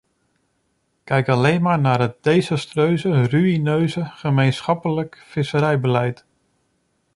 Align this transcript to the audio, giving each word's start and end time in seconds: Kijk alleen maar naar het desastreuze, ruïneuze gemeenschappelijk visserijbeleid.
Kijk 1.03 1.29
alleen 1.29 1.61
maar 1.61 1.79
naar 1.79 1.99
het 1.99 2.23
desastreuze, 2.23 3.23
ruïneuze 3.25 4.05
gemeenschappelijk 4.05 5.23
visserijbeleid. 5.25 6.25